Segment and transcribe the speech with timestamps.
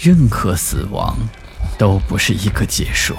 [0.00, 1.18] 任何死亡
[1.76, 3.16] 都不是一个结束，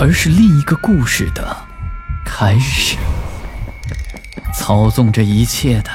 [0.00, 1.54] 而是另一个故事的
[2.24, 2.96] 开始。
[4.54, 5.90] 操纵这一切的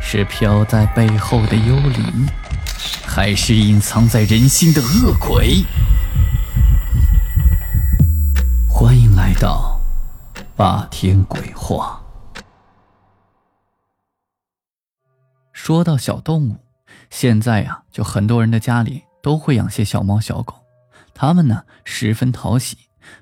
[0.00, 2.26] 是飘在背后的幽灵，
[3.06, 5.62] 还是隐藏在人心的恶鬼？
[8.66, 9.78] 欢迎来到
[10.56, 12.00] 霸天鬼话。
[15.52, 16.56] 说到小动物，
[17.10, 20.54] 现在呀，就很多人的家里都会养些小猫小狗，
[21.14, 22.76] 它们呢十分讨喜，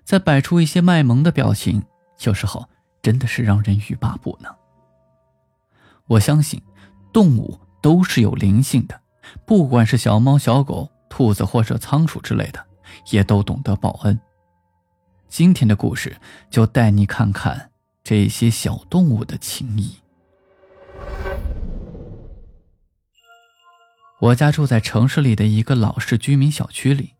[0.05, 1.83] 再摆出一些卖萌的表情，
[2.25, 2.69] 有时候
[3.03, 4.55] 真的是让人欲罢不能。
[6.07, 6.63] 我相信，
[7.13, 9.01] 动物都是有灵性的，
[9.47, 12.65] 不管是小猫小狗、兔子或者仓鼠之类的，
[13.11, 14.19] 也都懂得报恩。
[15.29, 16.17] 今天的故事
[16.51, 17.71] 就带你看看
[18.03, 19.97] 这些小动物的情谊。
[24.21, 27.15] 我家住在城市里的一个老式居民小区里，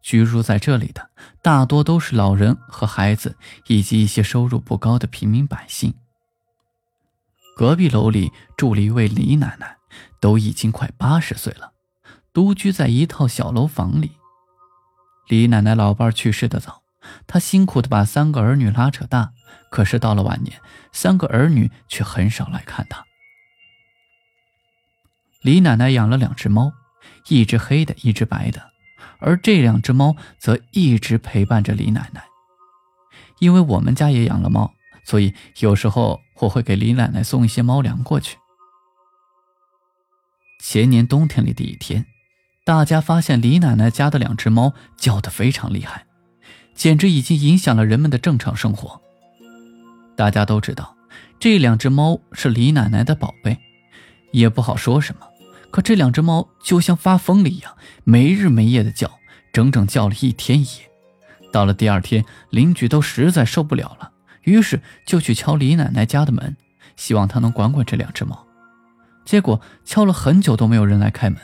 [0.00, 1.10] 居住在这里的
[1.42, 5.94] 大多都是老人和孩子，以及一些收入不高的平民百姓。
[7.54, 9.76] 隔壁楼里住了一位李奶奶，
[10.18, 11.72] 都已经快八十岁了，
[12.32, 14.12] 独居在一套小楼房里。
[15.28, 16.82] 李奶奶老伴去世的早，
[17.26, 19.32] 她辛苦的把三个儿女拉扯大，
[19.70, 20.58] 可是到了晚年，
[20.90, 23.04] 三个儿女却很少来看她。
[25.42, 26.72] 李奶奶养了两只猫，
[27.28, 28.60] 一只黑的，一只白的，
[29.20, 32.22] 而这两只猫则一直陪伴着李奶奶。
[33.38, 38.36] 因为我们家也养了猫，所以有时候我会给李奶奶送一些猫粮过去。
[40.62, 42.04] 前年冬天里的一天，
[42.66, 46.04] 大家发现李奶奶家的两只猫叫得非常厉害，
[46.74, 49.00] 简直已经影响了人们的正常生活。
[50.14, 50.94] 大家都知道，
[51.38, 53.58] 这两只猫是李奶奶的宝贝，
[54.32, 55.29] 也不好说什么。
[55.70, 59.10] 可这两只猫就像发疯了一样，没日没夜的叫，
[59.52, 60.90] 整整叫了一天一夜。
[61.52, 64.12] 到了第二天，邻居都实在受不了了，
[64.42, 66.56] 于是就去敲李奶奶家的门，
[66.96, 68.46] 希望她能管管这两只猫。
[69.24, 71.38] 结果敲了很久都没有人来开门。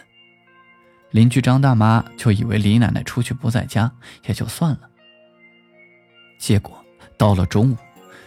[1.11, 3.93] 邻居张大妈就以为李奶奶出去不在家，
[4.27, 4.81] 也就算了。
[6.39, 6.84] 结果
[7.17, 7.77] 到了中午，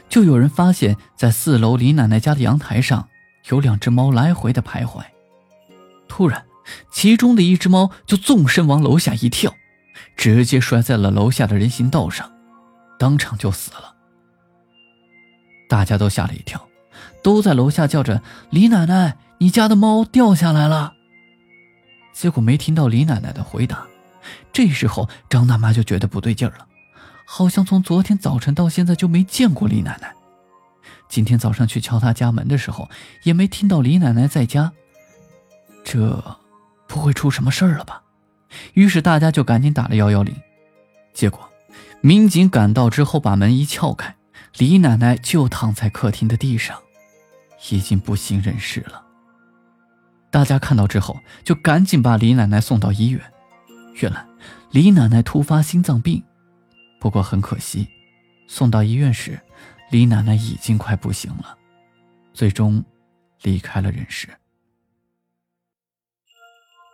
[0.07, 3.09] 就有人发现，在四楼李奶奶家的阳台上，
[3.50, 5.03] 有两只猫来回的徘徊。
[6.09, 6.46] 突然，
[6.92, 9.56] 其中的一只猫就纵身往楼下一跳，
[10.18, 12.30] 直接摔在了楼下的人行道上，
[12.97, 13.96] 当场就死了。
[15.69, 16.68] 大家都吓了一跳，
[17.24, 20.96] 都在楼下叫着：“李奶奶，你家的猫掉下来了。”
[22.12, 23.86] 结果没听到李奶奶的回答。
[24.52, 26.68] 这时候，张大妈就觉得不对劲儿了，
[27.24, 30.14] 好像从昨天早晨到现在就没见过李奶奶。
[31.08, 32.90] 今天早上去敲她家门的时候，
[33.24, 34.74] 也没听到李奶奶在家。
[35.91, 36.23] 这
[36.88, 38.03] 不会出什么事儿了吧？
[38.75, 40.35] 于是大家就赶紧打了幺幺零。
[41.16, 41.50] 结果，
[42.00, 44.16] 民警赶到之后，把门一撬开，
[44.59, 46.79] 李奶奶就躺在客厅的地上，
[47.72, 49.03] 已经不省人事了。
[50.29, 53.19] 大家看到之后，就赶紧把李奶奶送到医院。
[53.95, 54.23] 原来，
[54.69, 56.23] 李奶奶突发心脏病，
[57.00, 57.88] 不过很可惜，
[58.47, 59.39] 送到医院时，
[59.89, 61.57] 李奶奶已经快不行了，
[62.31, 62.85] 最终
[63.41, 64.29] 离开了人世。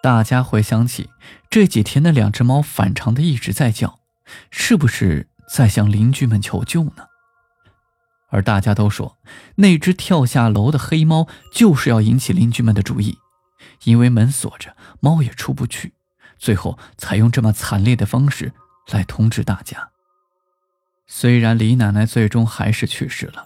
[0.06, 1.10] 大家回想起
[1.50, 4.02] 这几天那两只猫反常的一直在叫，
[4.52, 7.08] 是不是在向邻居们求救呢？
[8.30, 9.18] 而大家都说，
[9.56, 13.18] 那只跳下楼的黑猫就是要引起邻居们的注意，
[13.86, 15.96] 因为门锁着，猫也出不去，
[16.38, 18.54] 最后采用这么惨烈的方式
[18.92, 19.90] 来通知大家。
[21.08, 23.44] 虽然李奶奶最终还是去世了，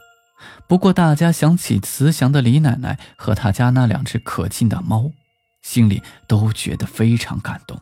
[0.67, 5.13] 不过大家想起慈祥的李奶奶和她家那两只可敬的猫。
[5.61, 7.81] 心里都觉得非常感动。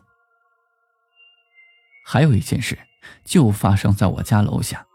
[2.04, 2.78] 还有一件事，
[3.24, 4.86] 就发生在我家楼下。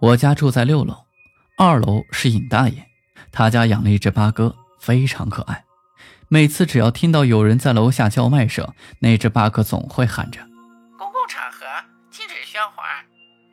[0.00, 1.04] 我家住在六楼，
[1.56, 2.86] 二楼是尹大爷，
[3.32, 5.64] 他家养了一只八哥，非常可爱。
[6.28, 10.40] 每次只要听到有人在楼下叫卖声，那只八哥总会喊着
[10.98, 11.66] ：“公共场合
[12.10, 13.04] 禁止喧哗。”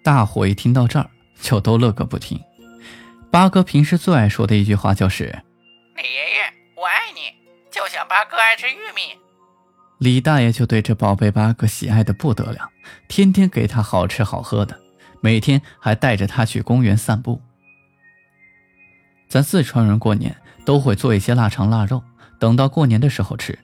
[0.03, 1.09] 大伙一听到这儿，
[1.41, 2.39] 就都乐个不停。
[3.31, 5.43] 八哥平时最爱说的一句话就是
[5.97, 6.53] ：“你爷爷，”
[7.75, 9.19] 就想八哥爱吃玉米，
[9.97, 12.69] 李大爷就对这宝贝八哥喜爱的不得了，
[13.09, 14.79] 天天给他好吃好喝的，
[15.19, 17.41] 每天还带着他去公园散步。
[19.27, 22.01] 咱四川人过年都会做一些腊肠腊肉，
[22.39, 23.59] 等到过年的时候吃。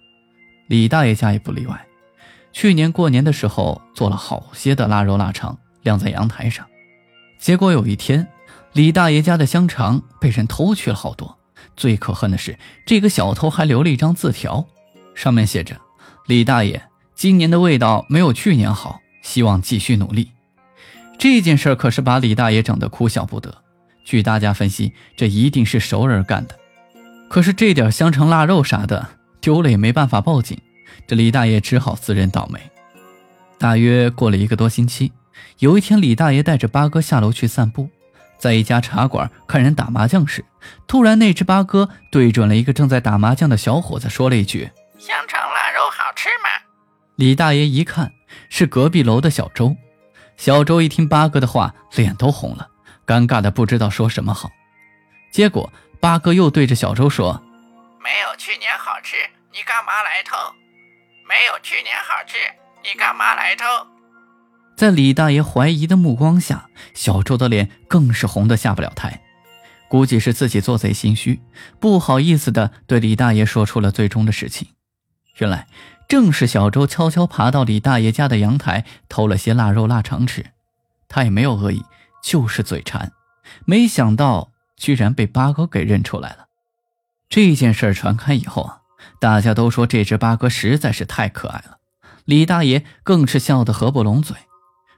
[0.67, 1.87] 李大爷家也不例外，
[2.51, 6.67] 去年过年的时候做了好些的腊肉腊肠，晾在阳台上。
[7.39, 8.27] 结果有一天，
[8.73, 11.37] 李大爷家的香肠被人偷去了好多。
[11.75, 14.67] 最可恨的是，这个小偷还留了一张字条，
[15.15, 15.79] 上面写着
[16.27, 16.83] ：“李大爷，
[17.15, 20.31] 今年的味道没有去年好，希望继续努力。
[21.17, 23.63] 这件事可是把李大爷整得哭笑不得。
[24.03, 26.55] 据大家分析，这一定是熟人干的。
[27.29, 29.07] 可是这点香肠、腊肉啥的
[29.39, 30.57] 丢了也没办法报警，
[31.07, 32.59] 这李大爷只好自认倒霉。
[33.57, 35.11] 大约过了一个多星期，
[35.59, 37.89] 有一天，李大爷带着八哥下楼去散步，
[38.41, 40.43] 在一家茶馆看人打麻将时，
[40.87, 46.49] 突然那只八哥对准了一个正在打麻将的小伙子，说了一句：“香肠、腊肉好吃吗？”
[47.17, 48.11] 李大爷一看
[48.49, 49.75] 是隔壁楼的小周，
[50.37, 52.67] 小周一听八哥的话，脸都红了，
[53.05, 54.49] 尴尬的不知道说什么好。
[55.31, 57.43] 结果八哥又对着小周说
[58.03, 59.17] ：“没有去年好吃，
[59.53, 60.35] 你干嘛来偷？
[61.29, 62.37] 没有去年好吃，
[62.83, 63.65] 你干嘛来偷？”
[64.75, 69.21] 在李大爷怀疑的目光下，小周的脸更是红得下不了台，
[69.89, 71.41] 估计是自己做贼心虚，
[71.79, 74.67] 不好意思的对李大爷说出了最终的事情。
[75.37, 75.67] 原来。
[76.07, 80.47] 正是小周悄悄爬到李大爷家的阳台偷了些腊肉腊肠吃，
[81.07, 81.85] 他也没有恶意，
[82.21, 83.13] 就是嘴馋。
[83.63, 86.47] 没想到居然被八哥给认出来了。
[87.29, 88.79] 这件事传开以后啊，
[89.21, 91.77] 大家都说这只八哥实在是太可爱了，
[92.25, 94.35] 李大爷更是笑得合不拢嘴。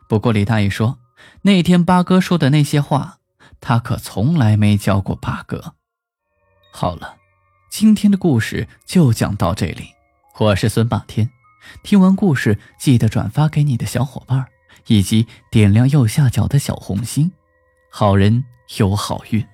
[0.07, 0.99] 不过李大爷说，
[1.43, 3.19] 那天八哥说的那些话，
[3.59, 5.75] 他可从来没教过八哥。
[6.71, 7.17] 好了，
[7.69, 9.89] 今天的故事就讲到这里。
[10.39, 11.29] 我是孙霸天，
[11.83, 14.47] 听完故事记得转发给你的小伙伴，
[14.87, 17.31] 以及点亮右下角的小红心。
[17.91, 18.43] 好人
[18.77, 19.45] 有好运。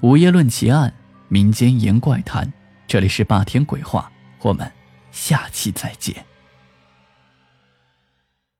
[0.00, 0.92] 午夜论奇案，
[1.28, 2.52] 民间言怪谈，
[2.86, 4.10] 这里是霸天鬼话，
[4.40, 4.70] 我们
[5.12, 6.24] 下期再见。